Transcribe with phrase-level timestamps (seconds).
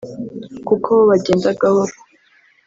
[0.67, 1.93] kuko bo bagenda gahoro